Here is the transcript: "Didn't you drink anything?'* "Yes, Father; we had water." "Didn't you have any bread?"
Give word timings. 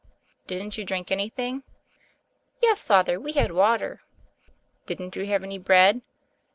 "Didn't 0.47 0.79
you 0.79 0.83
drink 0.83 1.11
anything?'* 1.11 1.61
"Yes, 2.59 2.83
Father; 2.83 3.19
we 3.19 3.33
had 3.33 3.51
water." 3.51 4.01
"Didn't 4.87 5.15
you 5.15 5.27
have 5.27 5.43
any 5.43 5.59
bread?" 5.59 6.01